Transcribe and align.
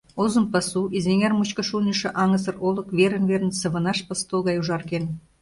Озым 0.23 0.45
пасу, 0.53 0.81
Изэҥер 0.97 1.33
мучко 1.37 1.61
шуйнышо 1.69 2.09
аҥысыр 2.21 2.55
олык 2.67 2.87
верын-верын 2.97 3.51
сывынаш 3.59 3.99
посто 4.07 4.35
гай 4.47 4.55
ужарген. 4.61 5.05